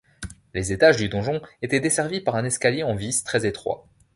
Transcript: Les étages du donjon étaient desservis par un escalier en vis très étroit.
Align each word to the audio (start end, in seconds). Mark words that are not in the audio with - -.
Les 0.55 0.71
étages 0.73 0.97
du 0.97 1.09
donjon 1.09 1.43
étaient 1.61 1.79
desservis 1.79 2.21
par 2.21 2.35
un 2.35 2.43
escalier 2.43 2.81
en 2.81 2.95
vis 2.95 3.23
très 3.23 3.45
étroit. 3.45 3.85